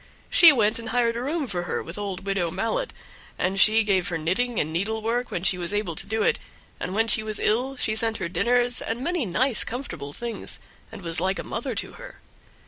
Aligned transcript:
She 0.31 0.51
went 0.51 0.79
and 0.79 0.89
hired 0.89 1.15
a 1.15 1.21
room 1.21 1.45
for 1.45 1.61
her 1.61 1.83
with 1.83 1.95
old 1.99 2.25
Widow 2.25 2.49
Mallet, 2.49 2.91
and 3.37 3.59
she 3.59 3.83
gave 3.83 4.07
her 4.07 4.17
knitting 4.17 4.59
and 4.59 4.73
needlework 4.73 5.29
when 5.29 5.43
she 5.43 5.59
was 5.59 5.75
able 5.75 5.93
to 5.93 6.07
do 6.07 6.23
it; 6.23 6.39
and 6.79 6.95
when 6.95 7.07
she 7.07 7.21
was 7.21 7.37
ill 7.39 7.75
she 7.77 7.95
sent 7.95 8.17
her 8.17 8.27
dinners 8.27 8.81
and 8.81 9.03
many 9.03 9.27
nice, 9.27 9.63
comfortable 9.63 10.11
things, 10.11 10.59
and 10.91 11.03
was 11.03 11.21
like 11.21 11.37
a 11.37 11.43
mother 11.43 11.75
to 11.75 11.91
her. 12.01 12.19